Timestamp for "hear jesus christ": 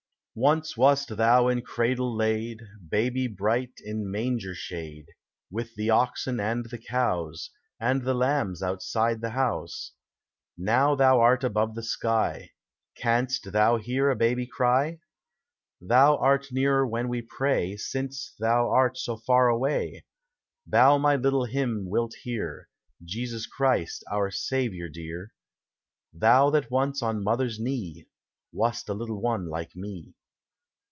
22.23-24.01